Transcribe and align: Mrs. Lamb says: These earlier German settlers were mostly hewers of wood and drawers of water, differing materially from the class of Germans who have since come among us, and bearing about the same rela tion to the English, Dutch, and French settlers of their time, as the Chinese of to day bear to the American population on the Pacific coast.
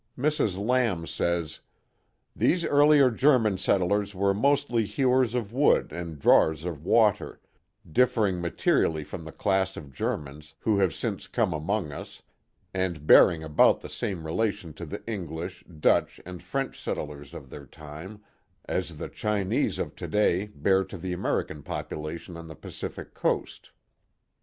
Mrs. 0.17 0.57
Lamb 0.57 1.05
says: 1.05 1.59
These 2.35 2.65
earlier 2.65 3.11
German 3.11 3.59
settlers 3.59 4.15
were 4.15 4.33
mostly 4.33 4.83
hewers 4.83 5.35
of 5.35 5.53
wood 5.53 5.91
and 5.91 6.17
drawers 6.17 6.65
of 6.65 6.83
water, 6.83 7.39
differing 7.87 8.41
materially 8.41 9.03
from 9.03 9.23
the 9.25 9.31
class 9.31 9.77
of 9.77 9.93
Germans 9.93 10.55
who 10.61 10.79
have 10.79 10.91
since 10.95 11.27
come 11.27 11.53
among 11.53 11.91
us, 11.91 12.23
and 12.73 13.05
bearing 13.05 13.43
about 13.43 13.81
the 13.81 13.89
same 13.89 14.23
rela 14.23 14.51
tion 14.51 14.73
to 14.73 14.87
the 14.87 15.03
English, 15.05 15.63
Dutch, 15.65 16.19
and 16.25 16.41
French 16.41 16.79
settlers 16.81 17.35
of 17.35 17.51
their 17.51 17.67
time, 17.67 18.23
as 18.65 18.97
the 18.97 19.07
Chinese 19.07 19.77
of 19.77 19.95
to 19.97 20.07
day 20.07 20.47
bear 20.47 20.83
to 20.83 20.97
the 20.97 21.13
American 21.13 21.61
population 21.61 22.35
on 22.35 22.47
the 22.47 22.55
Pacific 22.55 23.13
coast. 23.13 23.69